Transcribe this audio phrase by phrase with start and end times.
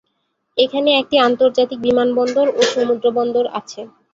[0.57, 3.81] এখানে একটি আন্তর্জাতিক বিমানবন্দর ও সমুদ্রবন্দর আছে।